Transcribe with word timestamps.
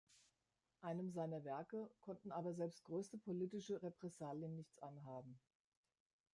Einem 0.81 1.11
seiner 1.11 1.43
Werke 1.43 1.87
konnten 1.99 2.31
aber 2.31 2.55
selbst 2.55 2.83
größte 2.85 3.19
politische 3.19 3.83
Repressalien 3.83 4.55
nichts 4.55 4.79
anhaben. 4.79 5.39